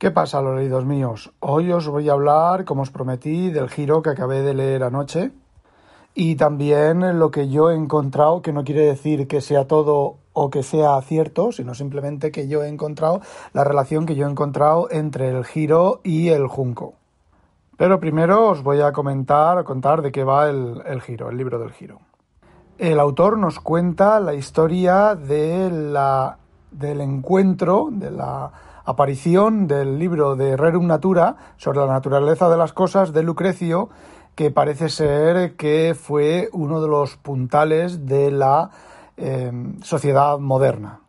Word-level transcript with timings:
¿Qué 0.00 0.10
pasa, 0.10 0.40
los 0.40 0.56
leídos 0.56 0.86
míos? 0.86 1.30
Hoy 1.40 1.70
os 1.72 1.86
voy 1.86 2.08
a 2.08 2.14
hablar, 2.14 2.64
como 2.64 2.80
os 2.80 2.90
prometí, 2.90 3.50
del 3.50 3.68
giro 3.68 4.00
que 4.00 4.08
acabé 4.08 4.40
de 4.40 4.54
leer 4.54 4.82
anoche 4.82 5.30
y 6.14 6.36
también 6.36 7.18
lo 7.18 7.30
que 7.30 7.50
yo 7.50 7.70
he 7.70 7.74
encontrado, 7.74 8.40
que 8.40 8.54
no 8.54 8.64
quiere 8.64 8.80
decir 8.80 9.28
que 9.28 9.42
sea 9.42 9.66
todo 9.66 10.16
o 10.32 10.48
que 10.48 10.62
sea 10.62 10.98
cierto, 11.02 11.52
sino 11.52 11.74
simplemente 11.74 12.32
que 12.32 12.48
yo 12.48 12.64
he 12.64 12.68
encontrado 12.68 13.20
la 13.52 13.62
relación 13.62 14.06
que 14.06 14.14
yo 14.14 14.26
he 14.26 14.30
encontrado 14.30 14.88
entre 14.90 15.28
el 15.28 15.44
giro 15.44 16.00
y 16.02 16.30
el 16.30 16.46
junco. 16.46 16.94
Pero 17.76 18.00
primero 18.00 18.48
os 18.48 18.62
voy 18.62 18.80
a 18.80 18.92
comentar, 18.92 19.62
contar 19.64 20.00
de 20.00 20.12
qué 20.12 20.24
va 20.24 20.48
el, 20.48 20.80
el 20.86 21.02
giro, 21.02 21.28
el 21.28 21.36
libro 21.36 21.58
del 21.58 21.72
giro. 21.72 21.98
El 22.78 22.98
autor 23.00 23.36
nos 23.36 23.60
cuenta 23.60 24.18
la 24.18 24.32
historia 24.32 25.14
de 25.14 25.70
la, 25.70 26.38
del 26.70 27.02
encuentro, 27.02 27.90
de 27.92 28.10
la 28.10 28.50
aparición 28.90 29.66
del 29.66 29.98
libro 29.98 30.36
de 30.36 30.56
Rerum 30.56 30.86
Natura 30.86 31.36
sobre 31.56 31.80
la 31.80 31.86
naturaleza 31.86 32.48
de 32.50 32.56
las 32.56 32.72
cosas 32.72 33.12
de 33.12 33.22
Lucrecio, 33.22 33.88
que 34.34 34.50
parece 34.50 34.88
ser 34.88 35.56
que 35.56 35.96
fue 35.98 36.48
uno 36.52 36.80
de 36.80 36.88
los 36.88 37.16
puntales 37.16 38.06
de 38.06 38.30
la 38.30 38.70
em, 39.16 39.80
sociedad 39.82 40.38
moderna. 40.38 41.00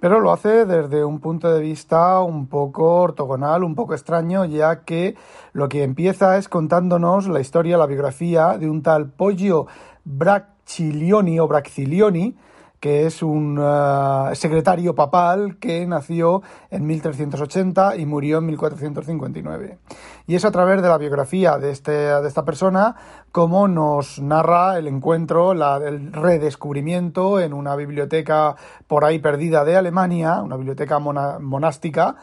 Pero 0.00 0.20
lo 0.20 0.32
hace 0.32 0.66
desde 0.66 1.04
un 1.04 1.18
punto 1.20 1.50
de 1.50 1.60
vista 1.60 2.20
un 2.20 2.46
poco 2.46 3.00
ortogonal, 3.00 3.64
un 3.64 3.74
poco 3.74 3.94
extraño, 3.94 4.44
ya 4.44 4.84
que 4.84 5.16
lo 5.52 5.68
que 5.68 5.82
empieza 5.82 6.36
es 6.36 6.48
contándonos 6.48 7.26
la 7.28 7.40
historia, 7.40 7.78
la 7.78 7.86
biografía 7.86 8.58
de 8.58 8.68
un 8.68 8.82
tal 8.82 9.10
Poggio 9.10 9.66
Bracciglioni 10.04 11.40
o 11.40 11.48
Bracciglioni, 11.48 12.36
que 12.84 13.06
es 13.06 13.22
un 13.22 13.58
eh, 13.58 14.34
secretario 14.34 14.94
papal 14.94 15.56
que 15.56 15.86
nació 15.86 16.42
en 16.68 16.84
1380 16.84 17.96
y 17.96 18.04
murió 18.04 18.40
en 18.40 18.44
1459. 18.44 19.78
Y 20.26 20.34
es 20.34 20.44
a 20.44 20.50
través 20.50 20.82
de 20.82 20.88
la 20.90 20.98
biografía 20.98 21.56
de, 21.56 21.70
este, 21.70 21.92
de 21.92 22.28
esta 22.28 22.44
persona 22.44 22.94
como 23.32 23.68
nos 23.68 24.20
narra 24.20 24.76
el 24.76 24.86
encuentro, 24.86 25.52
el 25.52 26.12
redescubrimiento 26.12 27.40
en 27.40 27.54
una 27.54 27.74
biblioteca 27.74 28.54
por 28.86 29.06
ahí 29.06 29.18
perdida 29.18 29.64
de 29.64 29.78
Alemania, 29.78 30.42
una 30.42 30.56
biblioteca 30.56 30.98
monástica, 30.98 32.16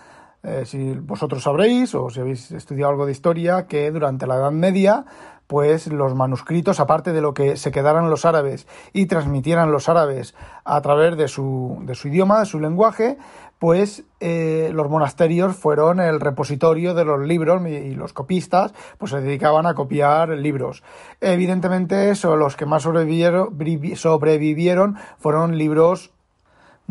eh, 0.43 0.65
si 0.65 0.93
vosotros 0.93 1.41
sabréis 1.41 1.95
o 1.95 2.11
si 2.11 2.19
habéis 2.19 2.51
estudiado 2.51 2.91
algo 2.91 3.07
de 3.07 3.13
historia, 3.13 3.65
que 3.65 3.89
durante 3.89 4.27
la 4.27 4.35
Edad 4.35 4.51
Media 4.51 5.05
pues 5.51 5.87
los 5.87 6.15
manuscritos, 6.15 6.79
aparte 6.79 7.11
de 7.11 7.19
lo 7.19 7.33
que 7.33 7.57
se 7.57 7.73
quedaran 7.73 8.09
los 8.09 8.23
árabes 8.23 8.67
y 8.93 9.07
transmitieran 9.07 9.69
los 9.69 9.89
árabes 9.89 10.33
a 10.63 10.79
través 10.79 11.17
de 11.17 11.27
su, 11.27 11.79
de 11.81 11.93
su 11.93 12.07
idioma, 12.07 12.39
de 12.39 12.45
su 12.45 12.57
lenguaje, 12.57 13.17
pues 13.59 14.05
eh, 14.21 14.69
los 14.73 14.89
monasterios 14.89 15.57
fueron 15.57 15.99
el 15.99 16.21
repositorio 16.21 16.93
de 16.93 17.03
los 17.03 17.19
libros 17.27 17.61
y 17.67 17.95
los 17.95 18.13
copistas 18.13 18.73
pues 18.97 19.11
se 19.11 19.19
dedicaban 19.19 19.65
a 19.65 19.73
copiar 19.73 20.29
libros. 20.29 20.83
Evidentemente, 21.19 22.11
eso, 22.11 22.37
los 22.37 22.55
que 22.55 22.65
más 22.65 22.83
sobrevivieron, 22.83 23.57
sobrevivieron 23.95 24.95
fueron 25.19 25.57
libros 25.57 26.13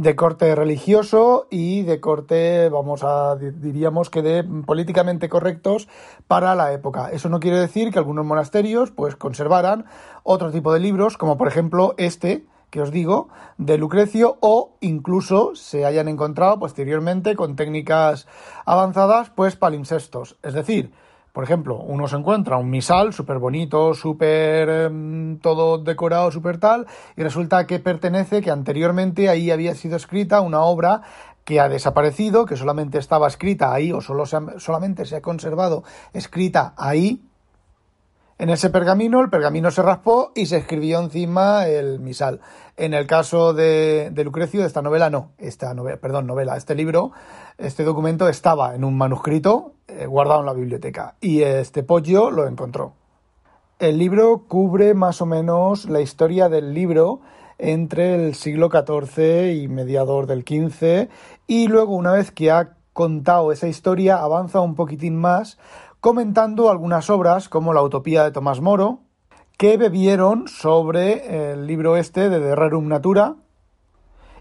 de 0.01 0.17
corte 0.17 0.55
religioso 0.55 1.47
y 1.51 1.83
de 1.83 2.01
corte, 2.01 2.71
vamos 2.71 3.05
a, 3.05 3.37
diríamos 3.37 4.09
que 4.09 4.23
de 4.23 4.43
políticamente 4.43 5.29
correctos 5.29 5.89
para 6.27 6.55
la 6.55 6.73
época. 6.73 7.11
Eso 7.11 7.29
no 7.29 7.39
quiere 7.39 7.59
decir 7.59 7.93
que 7.93 7.99
algunos 7.99 8.25
monasterios 8.25 8.91
pues 8.91 9.15
conservaran 9.15 9.85
otro 10.23 10.51
tipo 10.51 10.73
de 10.73 10.81
libros, 10.81 11.19
como 11.19 11.37
por 11.37 11.49
ejemplo 11.49 11.95
este, 11.99 12.47
que 12.71 12.81
os 12.81 12.91
digo, 12.91 13.29
de 13.59 13.77
Lucrecio, 13.77 14.39
o 14.41 14.79
incluso 14.81 15.55
se 15.55 15.85
hayan 15.85 16.09
encontrado 16.09 16.59
posteriormente 16.59 17.37
con 17.37 17.55
técnicas 17.55 18.27
avanzadas, 18.65 19.29
pues 19.29 19.57
palimpsestos. 19.57 20.39
Es 20.43 20.55
decir, 20.55 20.93
por 21.33 21.45
ejemplo, 21.45 21.77
uno 21.77 22.09
se 22.09 22.17
encuentra 22.17 22.57
un 22.57 22.71
misal 22.71 23.13
súper 23.13 23.39
bonito, 23.39 23.95
súper 23.95 24.69
em, 24.69 25.39
todo 25.39 25.79
decorado, 25.79 26.31
súper 26.31 26.59
tal, 26.59 26.87
y 27.17 27.23
resulta 27.23 27.67
que 27.67 27.79
pertenece, 27.79 28.43
que 28.43 28.51
anteriormente 28.51 29.29
ahí 29.29 29.51
había 29.51 29.75
sido 29.75 29.97
escrita 29.97 30.41
una 30.41 30.61
obra 30.61 31.03
que 31.45 31.61
ha 31.61 31.69
desaparecido, 31.69 32.47
que 32.47 32.57
solamente 32.57 32.99
estaba 32.99 33.27
escrita 33.27 33.73
ahí 33.73 33.93
o 33.93 34.01
solo 34.01 34.25
solamente 34.27 35.05
se 35.05 35.17
ha 35.17 35.23
conservado 35.23 35.85
escrita 36.13 36.75
ahí 36.77 37.30
en 38.41 38.49
ese 38.49 38.71
pergamino, 38.71 39.21
el 39.21 39.29
pergamino 39.29 39.71
se 39.71 39.83
raspó 39.83 40.33
y 40.35 40.47
se 40.47 40.57
escribió 40.57 40.99
encima 40.99 41.67
el 41.67 42.01
misal. 42.01 42.41
En 42.79 42.95
el 42.95 43.07
caso 43.07 43.53
de, 43.53 44.11
Lucrecio, 44.25 44.63
de 44.63 44.67
esta 44.67 44.81
novela, 44.81 45.11
no, 45.11 45.33
esta 45.37 45.75
novela, 45.75 45.99
perdón, 45.99 46.27
novela, 46.27 46.57
este 46.57 46.75
libro, 46.75 47.13
este 47.59 47.85
documento 47.85 48.31
estaba 48.31 48.75
en 48.75 48.83
un 48.83 48.97
manuscrito 48.97 49.75
eh, 49.89 50.07
guardado 50.07 50.41
en 50.41 50.47
la 50.47 50.55
biblioteca 50.55 51.17
y 51.21 51.43
este 51.43 51.83
pollo 51.83 52.31
lo 52.31 52.47
encontró. 52.47 52.95
El 53.79 53.99
libro 53.99 54.47
cubre 54.49 54.95
más 54.95 55.21
o 55.21 55.27
menos 55.27 55.85
la 55.85 56.01
historia 56.01 56.49
del 56.49 56.73
libro 56.73 57.21
entre 57.59 58.15
el 58.15 58.35
siglo 58.35 58.71
XIV 58.71 59.53
y 59.53 59.69
mediados 59.69 60.27
del 60.27 60.47
XV 60.49 61.11
y 61.47 61.69
luego 61.69 61.95
una 61.95 62.13
vez 62.13 62.31
que 62.31 62.51
ha 62.51 62.71
contado 62.95 63.53
esa 63.53 63.69
historia 63.69 64.17
avanza 64.17 64.61
un 64.61 64.77
poquitín 64.77 65.17
más 65.17 65.59
comentando 66.01 66.71
algunas 66.71 67.11
obras 67.11 67.49
como 67.49 67.75
La 67.75 67.83
Utopía 67.83 68.25
de 68.25 68.33
Tomás 68.33 68.61
Moro, 68.61 69.01
que 69.59 69.77
bebieron 69.77 70.49
sobre 70.49 71.53
el 71.53 71.67
libro 71.67 71.97
este 71.97 72.31
de 72.31 72.41
De 72.41 72.57
Rerum 72.57 72.89
Natura, 72.89 73.37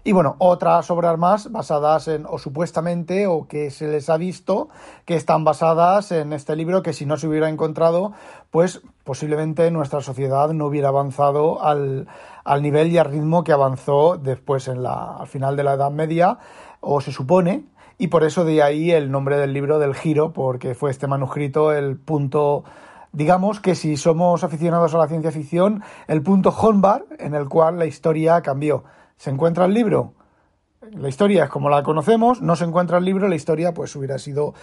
y 0.02 0.12
bueno, 0.12 0.36
otras 0.38 0.90
obras 0.90 1.18
más 1.18 1.52
basadas 1.52 2.08
en, 2.08 2.24
o 2.26 2.38
supuestamente, 2.38 3.26
o 3.26 3.46
que 3.46 3.70
se 3.70 3.86
les 3.86 4.08
ha 4.08 4.16
visto, 4.16 4.70
que 5.04 5.16
están 5.16 5.44
basadas 5.44 6.10
en 6.12 6.32
este 6.32 6.56
libro, 6.56 6.82
que 6.82 6.94
si 6.94 7.04
no 7.04 7.18
se 7.18 7.28
hubiera 7.28 7.50
encontrado, 7.50 8.12
pues 8.50 8.80
posiblemente 9.04 9.70
nuestra 9.70 10.00
sociedad 10.00 10.54
no 10.54 10.64
hubiera 10.64 10.88
avanzado 10.88 11.62
al, 11.62 12.08
al 12.44 12.62
nivel 12.62 12.90
y 12.90 12.96
al 12.96 13.10
ritmo 13.10 13.44
que 13.44 13.52
avanzó 13.52 14.16
después 14.16 14.68
en 14.68 14.82
la, 14.82 15.18
al 15.18 15.26
final 15.26 15.56
de 15.56 15.64
la 15.64 15.74
Edad 15.74 15.90
Media, 15.90 16.38
o 16.80 17.02
se 17.02 17.12
supone, 17.12 17.66
y 18.00 18.08
por 18.08 18.24
eso 18.24 18.46
de 18.46 18.62
ahí 18.62 18.90
el 18.92 19.10
nombre 19.10 19.36
del 19.36 19.52
libro 19.52 19.78
del 19.78 19.94
giro, 19.94 20.32
porque 20.32 20.74
fue 20.74 20.90
este 20.90 21.06
manuscrito 21.06 21.70
el 21.70 21.98
punto, 21.98 22.64
digamos 23.12 23.60
que 23.60 23.74
si 23.74 23.98
somos 23.98 24.42
aficionados 24.42 24.94
a 24.94 24.98
la 24.98 25.06
ciencia 25.06 25.30
ficción, 25.30 25.82
el 26.08 26.22
punto 26.22 26.48
Honbar 26.48 27.04
en 27.18 27.34
el 27.34 27.46
cual 27.50 27.78
la 27.78 27.84
historia 27.84 28.40
cambió. 28.40 28.84
¿Se 29.18 29.28
encuentra 29.28 29.66
el 29.66 29.74
libro? 29.74 30.14
La 30.92 31.10
historia 31.10 31.44
es 31.44 31.50
como 31.50 31.68
la 31.68 31.82
conocemos, 31.82 32.40
no 32.40 32.56
se 32.56 32.64
encuentra 32.64 32.96
el 32.96 33.04
libro, 33.04 33.28
la 33.28 33.36
historia 33.36 33.74
pues 33.74 33.94
hubiera 33.94 34.16
sido 34.16 34.54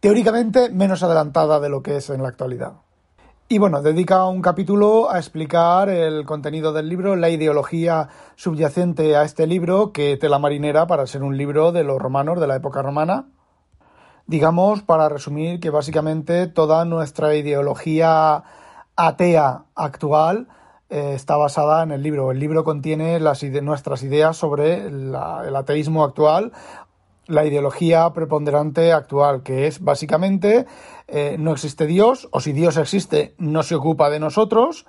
teóricamente 0.00 0.70
menos 0.70 1.02
adelantada 1.02 1.60
de 1.60 1.68
lo 1.68 1.82
que 1.82 1.98
es 1.98 2.08
en 2.08 2.22
la 2.22 2.28
actualidad. 2.30 2.76
Y 3.52 3.58
bueno, 3.58 3.82
dedica 3.82 4.26
un 4.26 4.42
capítulo 4.42 5.10
a 5.10 5.18
explicar 5.18 5.88
el 5.88 6.24
contenido 6.24 6.72
del 6.72 6.88
libro, 6.88 7.16
la 7.16 7.30
ideología 7.30 8.08
subyacente 8.36 9.16
a 9.16 9.24
este 9.24 9.48
libro, 9.48 9.90
que 9.90 10.16
tela 10.16 10.38
marinera 10.38 10.86
para 10.86 11.04
ser 11.08 11.24
un 11.24 11.36
libro 11.36 11.72
de 11.72 11.82
los 11.82 12.00
romanos, 12.00 12.38
de 12.38 12.46
la 12.46 12.54
época 12.54 12.80
romana. 12.80 13.26
Digamos, 14.28 14.82
para 14.82 15.08
resumir, 15.08 15.58
que 15.58 15.70
básicamente 15.70 16.46
toda 16.46 16.84
nuestra 16.84 17.34
ideología 17.34 18.44
atea 18.94 19.64
actual 19.74 20.46
eh, 20.88 21.14
está 21.16 21.36
basada 21.36 21.82
en 21.82 21.90
el 21.90 22.04
libro. 22.04 22.30
El 22.30 22.38
libro 22.38 22.62
contiene 22.62 23.18
las 23.18 23.42
nuestras 23.42 24.04
ideas 24.04 24.36
sobre 24.36 24.86
el 24.86 25.56
ateísmo 25.56 26.04
actual 26.04 26.52
la 27.30 27.46
ideología 27.46 28.12
preponderante 28.12 28.92
actual, 28.92 29.42
que 29.42 29.66
es 29.66 29.80
básicamente 29.80 30.66
eh, 31.06 31.36
no 31.38 31.52
existe 31.52 31.86
Dios, 31.86 32.28
o 32.32 32.40
si 32.40 32.52
Dios 32.52 32.76
existe, 32.76 33.34
no 33.38 33.62
se 33.62 33.76
ocupa 33.76 34.10
de 34.10 34.20
nosotros. 34.20 34.86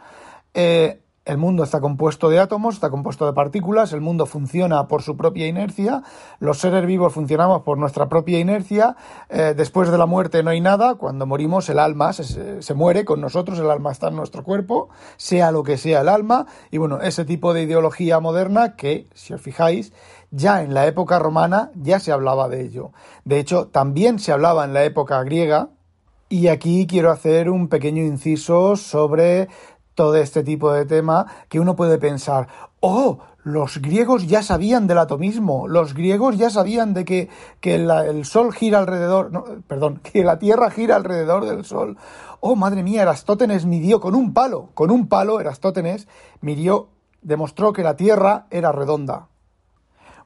Eh, 0.53 1.01
el 1.23 1.37
mundo 1.37 1.63
está 1.63 1.79
compuesto 1.79 2.29
de 2.29 2.39
átomos, 2.39 2.73
está 2.75 2.89
compuesto 2.89 3.27
de 3.27 3.33
partículas, 3.33 3.93
el 3.93 4.01
mundo 4.01 4.25
funciona 4.25 4.87
por 4.87 5.03
su 5.03 5.15
propia 5.15 5.45
inercia, 5.45 6.01
los 6.39 6.57
seres 6.57 6.83
vivos 6.87 7.13
funcionamos 7.13 7.61
por 7.61 7.77
nuestra 7.77 8.09
propia 8.09 8.39
inercia, 8.39 8.95
eh, 9.29 9.53
después 9.55 9.91
de 9.91 9.99
la 9.99 10.07
muerte 10.07 10.41
no 10.41 10.49
hay 10.49 10.61
nada, 10.61 10.95
cuando 10.95 11.27
morimos 11.27 11.69
el 11.69 11.77
alma 11.77 12.11
se, 12.11 12.63
se, 12.63 12.73
muere 12.73 13.05
con 13.05 13.21
nosotros, 13.21 13.59
el 13.59 13.69
alma 13.69 13.91
está 13.91 14.07
en 14.07 14.15
nuestro 14.15 14.43
cuerpo, 14.43 14.89
sea 15.17 15.51
lo 15.51 15.61
que 15.61 15.77
sea 15.77 16.01
el 16.01 16.09
alma, 16.09 16.47
y 16.71 16.79
bueno, 16.79 16.99
ese 17.01 17.23
tipo 17.23 17.53
de 17.53 17.61
ideología 17.61 18.19
moderna 18.19 18.75
que, 18.75 19.07
si 19.13 19.35
os 19.35 19.41
fijáis, 19.41 19.93
ya 20.31 20.63
en 20.63 20.73
la 20.73 20.87
época 20.87 21.19
romana 21.19 21.71
ya 21.75 21.99
se 21.99 22.11
hablaba 22.11 22.49
de 22.49 22.61
ello. 22.61 22.91
De 23.25 23.39
hecho, 23.39 23.67
también 23.67 24.17
se 24.17 24.31
hablaba 24.31 24.65
en 24.65 24.73
la 24.73 24.83
época 24.83 25.21
griega, 25.23 25.69
y 26.31 26.47
aquí 26.47 26.87
quiero 26.87 27.11
hacer 27.11 27.49
un 27.49 27.67
pequeño 27.67 28.03
inciso 28.03 28.77
sobre 28.77 29.49
todo 29.95 30.15
este 30.15 30.43
tipo 30.43 30.71
de 30.71 30.85
tema 30.85 31.27
que 31.49 31.59
uno 31.59 31.75
puede 31.75 31.97
pensar, 31.97 32.47
oh, 32.79 33.19
los 33.43 33.81
griegos 33.81 34.27
ya 34.27 34.41
sabían 34.41 34.87
del 34.87 34.99
atomismo, 34.99 35.67
los 35.67 35.93
griegos 35.93 36.37
ya 36.37 36.49
sabían 36.49 36.93
de 36.93 37.03
que, 37.03 37.29
que 37.59 37.75
el 37.75 38.23
Sol 38.23 38.53
gira 38.53 38.79
alrededor, 38.79 39.33
no, 39.33 39.43
perdón, 39.67 39.99
que 40.03 40.23
la 40.23 40.39
Tierra 40.39 40.71
gira 40.71 40.95
alrededor 40.95 41.45
del 41.45 41.65
Sol. 41.65 41.97
Oh, 42.39 42.55
madre 42.55 42.81
mía, 42.81 43.01
Erastótenes 43.01 43.65
midió 43.65 43.99
con 43.99 44.15
un 44.15 44.33
palo, 44.33 44.69
con 44.73 44.89
un 44.89 45.07
palo, 45.07 45.41
Erastótenes 45.41 46.07
midió, 46.39 46.87
demostró 47.21 47.73
que 47.73 47.83
la 47.83 47.97
Tierra 47.97 48.45
era 48.51 48.71
redonda. 48.71 49.27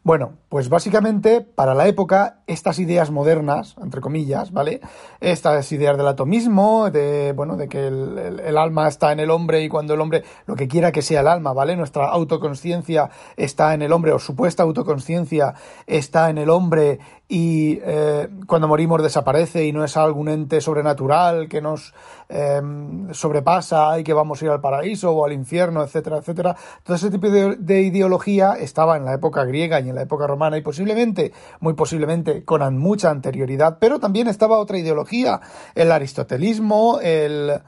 Bueno, 0.05 0.37
pues 0.55 0.69
básicamente 0.69 1.41
para 1.41 1.73
la 1.73 1.85
época 1.85 2.37
estas 2.47 2.79
ideas 2.79 3.11
modernas, 3.11 3.75
entre 3.83 3.99
comillas, 3.99 4.53
¿vale? 4.53 4.79
Estas 5.19 5.69
ideas 5.73 5.97
del 5.97 6.07
atomismo, 6.07 6.89
de, 6.91 7.33
bueno, 7.33 7.57
de 7.57 7.67
que 7.67 7.87
el, 7.87 8.57
alma 8.57 8.87
está 8.87 9.11
en 9.11 9.19
el 9.19 9.31
hombre 9.31 9.63
y 9.63 9.67
cuando 9.67 9.95
el 9.95 9.99
hombre, 9.99 10.23
lo 10.45 10.55
que 10.55 10.69
quiera 10.69 10.93
que 10.93 11.01
sea 11.01 11.19
el 11.19 11.27
alma, 11.27 11.51
¿vale? 11.51 11.75
Nuestra 11.75 12.07
autoconsciencia 12.07 13.09
está 13.35 13.73
en 13.73 13.81
el 13.81 13.91
hombre 13.91 14.13
o 14.13 14.19
supuesta 14.19 14.63
autoconsciencia 14.63 15.55
está 15.87 16.29
en 16.29 16.37
el 16.37 16.49
hombre 16.49 16.99
y 17.27 17.79
eh, 17.83 18.29
cuando 18.45 18.67
morimos 18.67 19.01
desaparece 19.01 19.65
y 19.65 19.71
no 19.71 19.83
es 19.83 19.97
algún 19.97 20.29
ente 20.29 20.61
sobrenatural 20.61 21.47
que 21.49 21.59
nos 21.59 21.93
em, 22.29 23.11
sobrepasa 23.13 23.97
y 23.99 24.03
que 24.03 24.13
vamos 24.13 24.41
a 24.41 24.45
ir 24.45 24.51
al 24.51 24.61
paraíso 24.61 25.11
o 25.11 25.25
al 25.25 25.33
infierno, 25.33 25.83
etcétera, 25.83 26.17
etcétera. 26.17 26.55
Todo 26.83 26.95
ese 26.95 27.09
tipo 27.09 27.27
de, 27.29 27.81
ideología 27.81 28.53
estaba 28.53 28.95
en 28.95 29.05
la 29.05 29.13
época 29.15 29.43
griega 29.43 29.79
y 29.79 29.89
en 29.89 29.95
la 29.95 30.03
época 30.03 30.27
romana 30.27 30.44
y 30.53 30.61
posiblemente, 30.61 31.33
muy 31.59 31.73
posiblemente, 31.73 32.43
con 32.45 32.77
mucha 32.77 33.09
anterioridad, 33.09 33.77
pero 33.79 33.99
también 33.99 34.27
estaba 34.27 34.59
otra 34.59 34.77
ideología, 34.77 35.41
el 35.73 35.91
aristotelismo, 35.91 36.99
el... 37.01 37.61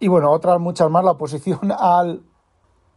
y 0.00 0.08
bueno, 0.08 0.30
otras 0.30 0.58
muchas 0.60 0.90
más, 0.90 1.04
la 1.04 1.12
oposición 1.12 1.72
al 1.78 2.22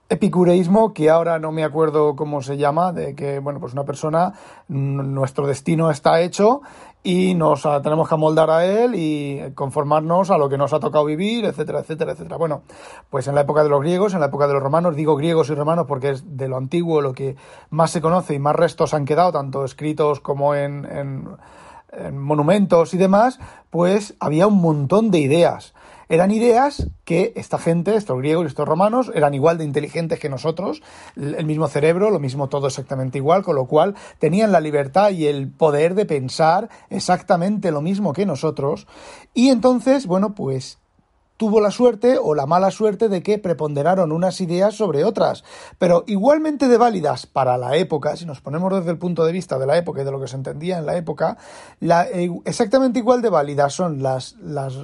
epicureísmo 0.09 0.93
que 0.93 1.09
ahora 1.09 1.39
no 1.39 1.51
me 1.51 1.63
acuerdo 1.63 2.15
cómo 2.15 2.41
se 2.41 2.57
llama, 2.57 2.93
de 2.93 3.15
que, 3.15 3.39
bueno, 3.39 3.59
pues 3.59 3.73
una 3.73 3.83
persona, 3.83 4.33
nuestro 4.67 5.47
destino 5.47 5.89
está 5.91 6.21
hecho 6.21 6.61
y 7.03 7.35
nos 7.35 7.63
tenemos 7.83 8.07
que 8.07 8.15
amoldar 8.15 8.49
a 8.49 8.65
él 8.65 8.93
y 8.95 9.51
conformarnos 9.53 10.31
a 10.31 10.37
lo 10.37 10.49
que 10.49 10.57
nos 10.57 10.73
ha 10.73 10.79
tocado 10.79 11.05
vivir, 11.05 11.45
etcétera, 11.45 11.79
etcétera, 11.79 12.13
etcétera. 12.13 12.37
Bueno, 12.37 12.63
pues 13.09 13.27
en 13.27 13.35
la 13.35 13.41
época 13.41 13.63
de 13.63 13.69
los 13.69 13.81
griegos, 13.81 14.13
en 14.13 14.19
la 14.19 14.27
época 14.27 14.47
de 14.47 14.53
los 14.53 14.63
romanos, 14.63 14.95
digo 14.95 15.15
griegos 15.15 15.49
y 15.49 15.55
romanos 15.55 15.85
porque 15.87 16.11
es 16.11 16.37
de 16.37 16.47
lo 16.47 16.57
antiguo 16.57 17.01
lo 17.01 17.13
que 17.13 17.35
más 17.69 17.91
se 17.91 18.01
conoce 18.01 18.33
y 18.33 18.39
más 18.39 18.55
restos 18.55 18.93
han 18.93 19.05
quedado, 19.05 19.31
tanto 19.31 19.63
escritos 19.63 20.19
como 20.19 20.55
en, 20.55 20.85
en, 20.85 21.29
en 21.91 22.17
monumentos 22.17 22.93
y 22.93 22.97
demás, 22.97 23.39
pues 23.69 24.15
había 24.19 24.47
un 24.47 24.61
montón 24.61 25.11
de 25.11 25.19
ideas 25.19 25.73
eran 26.09 26.31
ideas 26.31 26.87
que 27.03 27.33
esta 27.35 27.57
gente, 27.57 27.95
estos 27.95 28.17
griegos 28.17 28.45
y 28.45 28.47
estos 28.47 28.67
romanos, 28.67 29.11
eran 29.13 29.33
igual 29.33 29.57
de 29.57 29.65
inteligentes 29.65 30.19
que 30.19 30.29
nosotros, 30.29 30.81
el 31.15 31.45
mismo 31.45 31.67
cerebro, 31.67 32.09
lo 32.09 32.19
mismo 32.19 32.49
todo 32.49 32.67
exactamente 32.67 33.17
igual, 33.17 33.43
con 33.43 33.55
lo 33.55 33.65
cual 33.65 33.95
tenían 34.19 34.51
la 34.51 34.59
libertad 34.59 35.11
y 35.11 35.27
el 35.27 35.49
poder 35.49 35.95
de 35.95 36.05
pensar 36.05 36.69
exactamente 36.89 37.71
lo 37.71 37.81
mismo 37.81 38.13
que 38.13 38.25
nosotros. 38.25 38.87
Y 39.33 39.49
entonces, 39.49 40.07
bueno, 40.07 40.33
pues 40.33 40.79
tuvo 41.37 41.61
la 41.61 41.71
suerte 41.71 42.17
o 42.21 42.35
la 42.35 42.45
mala 42.45 42.71
suerte 42.71 43.09
de 43.09 43.23
que 43.23 43.37
preponderaron 43.37 44.11
unas 44.11 44.41
ideas 44.41 44.75
sobre 44.75 45.03
otras, 45.03 45.43
pero 45.77 46.03
igualmente 46.07 46.67
de 46.67 46.77
válidas 46.77 47.25
para 47.27 47.57
la 47.57 47.77
época, 47.77 48.15
si 48.17 48.25
nos 48.25 48.41
ponemos 48.41 48.73
desde 48.73 48.91
el 48.91 48.97
punto 48.97 49.23
de 49.23 49.31
vista 49.31 49.57
de 49.57 49.67
la 49.67 49.77
época 49.77 50.01
y 50.01 50.05
de 50.05 50.11
lo 50.11 50.19
que 50.19 50.27
se 50.27 50.35
entendía 50.35 50.77
en 50.77 50.85
la 50.85 50.97
época, 50.97 51.37
la, 51.79 52.07
eh, 52.07 52.29
exactamente 52.45 52.99
igual 52.99 53.21
de 53.21 53.29
válidas 53.29 53.73
son 53.73 54.01
las, 54.01 54.35
las 54.41 54.75